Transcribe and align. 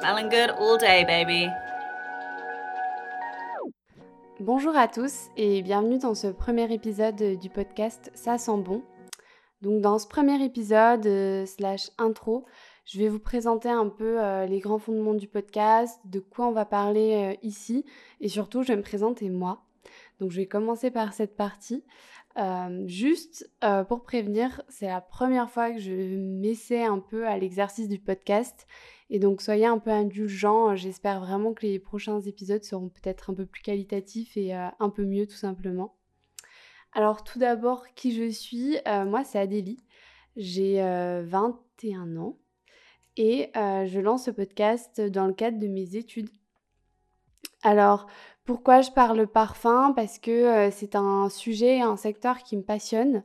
Good 0.00 0.54
all 0.60 0.78
day, 0.78 1.04
baby. 1.04 1.48
Bonjour 4.38 4.76
à 4.76 4.86
tous 4.86 5.26
et 5.36 5.60
bienvenue 5.62 5.98
dans 5.98 6.14
ce 6.14 6.28
premier 6.28 6.72
épisode 6.72 7.16
du 7.16 7.50
podcast 7.50 8.12
Ça 8.14 8.38
sent 8.38 8.58
bon. 8.58 8.84
Donc 9.60 9.80
dans 9.80 9.98
ce 9.98 10.06
premier 10.06 10.42
épisode 10.44 11.04
euh, 11.04 11.46
slash 11.46 11.90
intro, 11.98 12.46
je 12.84 13.00
vais 13.00 13.08
vous 13.08 13.18
présenter 13.18 13.70
un 13.70 13.88
peu 13.88 14.22
euh, 14.22 14.46
les 14.46 14.60
grands 14.60 14.78
fondements 14.78 15.14
du 15.14 15.26
podcast, 15.26 15.98
de 16.04 16.20
quoi 16.20 16.46
on 16.46 16.52
va 16.52 16.64
parler 16.64 17.34
euh, 17.34 17.36
ici 17.42 17.84
et 18.20 18.28
surtout 18.28 18.62
je 18.62 18.68
vais 18.68 18.76
me 18.76 18.82
présenter 18.82 19.28
moi. 19.28 19.64
Donc 20.20 20.30
je 20.30 20.36
vais 20.36 20.46
commencer 20.46 20.92
par 20.92 21.12
cette 21.12 21.36
partie. 21.36 21.82
Juste 22.86 23.50
pour 23.88 24.02
prévenir, 24.02 24.62
c'est 24.68 24.86
la 24.86 25.00
première 25.00 25.50
fois 25.50 25.72
que 25.72 25.78
je 25.78 26.16
m'essaie 26.16 26.84
un 26.84 27.00
peu 27.00 27.26
à 27.26 27.36
l'exercice 27.38 27.88
du 27.88 27.98
podcast. 27.98 28.66
Et 29.10 29.18
donc 29.18 29.40
soyez 29.42 29.66
un 29.66 29.78
peu 29.78 29.90
indulgents, 29.90 30.76
j'espère 30.76 31.20
vraiment 31.20 31.54
que 31.54 31.66
les 31.66 31.78
prochains 31.78 32.20
épisodes 32.20 32.62
seront 32.62 32.88
peut-être 32.88 33.30
un 33.30 33.34
peu 33.34 33.46
plus 33.46 33.62
qualitatifs 33.62 34.36
et 34.36 34.52
un 34.52 34.90
peu 34.90 35.04
mieux 35.04 35.26
tout 35.26 35.36
simplement. 35.36 35.96
Alors 36.92 37.24
tout 37.24 37.38
d'abord, 37.38 37.86
qui 37.94 38.12
je 38.12 38.30
suis? 38.30 38.76
Moi 38.86 39.24
c'est 39.24 39.38
Adélie, 39.38 39.82
j'ai 40.36 40.80
21 41.24 42.16
ans. 42.16 42.38
Et 43.16 43.50
je 43.54 43.98
lance 43.98 44.26
ce 44.26 44.30
podcast 44.30 45.00
dans 45.00 45.26
le 45.26 45.34
cadre 45.34 45.58
de 45.58 45.66
mes 45.66 45.96
études. 45.96 46.30
Alors 47.62 48.06
pourquoi 48.44 48.80
je 48.80 48.90
parle 48.90 49.26
parfum? 49.26 49.92
Parce 49.94 50.18
que 50.18 50.70
c'est 50.70 50.94
un 50.94 51.28
sujet, 51.28 51.80
un 51.80 51.96
secteur 51.96 52.38
qui 52.38 52.56
me 52.56 52.62
passionne. 52.62 53.22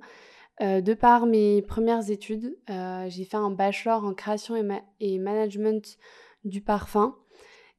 de 0.59 0.93
par 0.93 1.25
mes 1.25 1.61
premières 1.61 2.09
études, 2.09 2.57
j'ai 2.67 3.23
fait 3.23 3.37
un 3.37 3.51
bachelor 3.51 4.03
en 4.03 4.13
création 4.13 4.55
et, 4.99 5.19
management 5.19 5.97
du 6.43 6.61
parfum. 6.61 7.15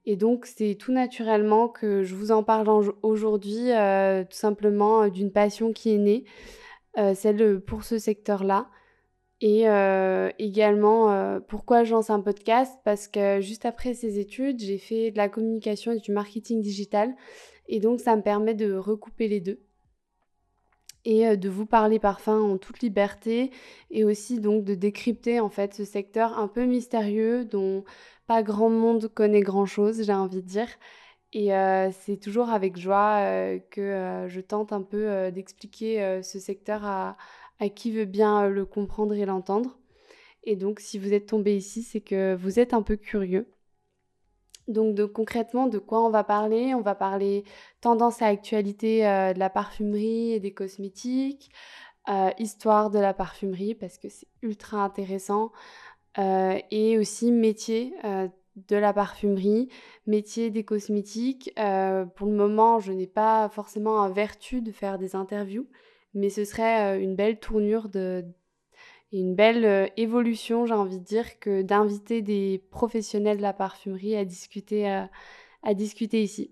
Et 0.06 0.16
donc, 0.16 0.46
c'est 0.46 0.74
tout 0.74 0.92
naturellement 0.92 1.69
que 1.69 2.02
je 2.02 2.14
vous 2.14 2.30
en 2.30 2.42
parle 2.42 2.68
aujourd'hui, 3.02 3.68
tout 4.30 4.36
simplement 4.36 5.08
d'une 5.08 5.30
passion 5.30 5.72
qui 5.72 5.94
est 5.94 5.98
née, 5.98 6.24
celle 7.14 7.61
pour 7.61 7.84
ce 7.84 7.98
secteur-là. 7.98 8.70
Et 9.40 9.66
également, 10.38 11.40
pourquoi 11.48 11.84
je 11.84 11.92
lance 11.92 12.08
un 12.08 12.20
podcast? 12.20 12.78
Parce 12.84 13.08
que 13.08 13.40
juste 13.40 13.66
après 13.66 13.92
ces 13.92 14.18
études, 14.18 14.60
j'ai 14.60 14.78
fait 14.78 15.10
de 15.10 15.18
la 15.18 15.28
communication 15.28 15.92
et 15.92 15.98
du 15.98 16.12
marketing 16.12 16.62
digital. 16.62 17.14
Et 17.68 17.80
donc, 17.80 18.00
ça 18.00 18.16
me 18.16 18.22
permet 18.22 18.55
de 18.55 18.74
recouper 18.74 19.28
les 19.28 19.40
deux 19.40 19.60
et 21.05 21.36
de 21.36 21.48
vous 21.50 21.66
parler 21.66 21.98
parfum 21.98 22.40
en 22.40 22.56
toute 22.56 22.80
liberté 22.80 23.50
et 23.90 24.05
aussi 24.05 24.40
donc 24.40 24.64
de 24.64 24.74
décrypter 24.74 25.38
en 25.38 25.50
fait 25.50 25.74
ce 25.74 25.84
secteur 25.84 26.38
un 26.38 26.48
peu 26.48 26.64
mystérieux 26.64 27.44
dont 27.44 27.84
pas 28.27 28.42
grand 28.42 28.70
monde 28.70 29.08
connaît 29.08 29.42
grand 29.42 29.66
chose, 29.66 30.02
j'ai 30.02 30.14
envie 30.14 30.42
de 30.42 30.48
dire. 30.48 30.68
Et 31.34 31.50
c'est 32.05 32.16
toujours 32.16 32.50
avec 32.50 32.78
joie 32.78 33.58
que 33.70 34.24
je 34.28 34.40
tente 34.40 34.72
un 34.72 34.82
peu 34.82 35.32
d'expliquer 35.32 36.20
ce 36.22 36.38
secteur 36.38 36.84
à, 36.84 37.16
à 37.60 37.69
qui 37.69 37.91
veut 37.91 38.05
bien 38.05 38.48
le 38.48 38.64
comprendre 38.64 39.14
et 39.14 39.24
l'entendre. 39.24 39.78
Et 40.44 40.56
donc, 40.56 40.80
si 40.80 40.98
vous 40.98 41.12
êtes 41.12 41.27
tombé 41.27 41.56
ici, 41.56 41.83
c'est 41.83 42.00
que 42.00 42.34
vous 42.34 42.58
êtes 42.58 42.74
un 42.74 42.83
peu 42.83 42.96
curieux. 42.96 43.46
Donc, 44.69 45.00
concrètement, 45.12 45.66
de 45.66 45.78
quoi 45.78 46.05
on 46.05 46.11
va 46.11 46.24
parler? 46.24 46.74
On 46.74 46.80
va 46.80 46.94
parler 46.94 47.44
tendance 47.80 48.22
à 48.22 48.27
actualité 48.27 49.06
euh, 49.06 49.33
de 49.34 49.38
la 49.38 49.50
parfumerie 49.50 50.33
et 50.33 50.41
des 50.41 50.52
cosmétiques, 50.55 51.50
euh, 52.08 52.30
histoire 52.38 52.91
de 52.91 52.98
la 52.98 53.12
parfumerie 53.12 53.74
parce 53.74 53.98
que 53.98 54.08
c'est 54.08 54.28
ultra 54.42 54.78
intéressant, 54.78 55.52
euh, 56.18 56.58
et 56.70 56.98
aussi 56.98 57.30
métier 57.30 57.94
de 58.56 58.77
la 58.77 58.92
parfumerie, 58.92 59.68
métier 60.06 60.50
des 60.50 60.64
cosmétiques. 60.64 61.52
pour 62.14 62.27
le 62.27 62.34
moment, 62.34 62.79
je 62.79 62.92
n'ai 62.92 63.06
pas 63.06 63.48
forcément 63.48 64.00
un 64.00 64.11
vertu 64.11 64.62
de 64.62 64.70
faire 64.70 64.98
des 64.98 65.17
interviews, 65.17 65.67
mais 66.14 66.30
ce 66.30 66.45
serait 66.45 67.02
une 67.02 67.17
belle 67.17 67.39
tournure 67.39 67.89
de, 67.89 68.25
une 69.13 69.35
belle 69.35 69.92
évolution, 69.97 70.67
j'ai 70.67 70.75
envie 70.75 70.98
de 70.98 71.05
dire, 71.05 71.39
que 71.39 71.63
d'inviter 71.63 72.23
des 72.23 72.63
professionnels 72.70 73.36
de 73.36 73.42
la 73.42 73.52
parfumerie 73.52 74.17
à 74.17 74.24
discuter, 74.24 74.86
à 75.63 75.74
discuter 75.74 76.23
ici. 76.23 76.51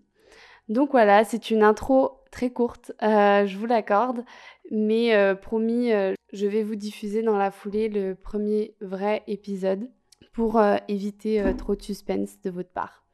Donc 0.68 0.92
voilà, 0.92 1.24
c'est 1.24 1.50
une 1.50 1.62
intro 1.62 2.20
très 2.30 2.50
courte, 2.50 2.92
je 3.00 3.56
vous 3.58 3.66
l'accorde, 3.66 4.24
mais 4.70 5.34
promis, 5.42 5.90
je 6.32 6.46
vais 6.46 6.62
vous 6.62 6.76
diffuser 6.76 7.22
dans 7.22 7.36
la 7.36 7.50
foulée 7.50 7.88
le 7.88 8.14
premier 8.14 8.74
vrai 8.80 9.22
épisode 9.26 9.90
pour 10.32 10.62
éviter 10.88 11.42
trop 11.58 11.74
de 11.74 11.82
suspense 11.82 12.40
de 12.42 12.50
votre 12.50 12.70
part. 12.70 13.04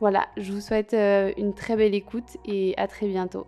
Voilà, 0.00 0.26
je 0.36 0.52
vous 0.52 0.60
souhaite 0.60 0.94
une 0.94 1.54
très 1.54 1.76
belle 1.76 1.94
écoute 1.94 2.38
et 2.44 2.74
à 2.76 2.88
très 2.88 3.06
bientôt. 3.06 3.46